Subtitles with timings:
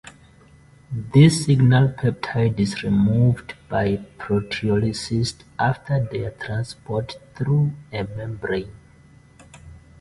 [1.13, 8.73] This signal peptide is removed by proteolysis after their transport through a membrane.